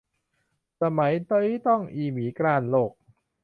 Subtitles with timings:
[0.81, 1.13] สมัย
[1.43, 2.91] นี้ต้องอีหมีกร้านโลก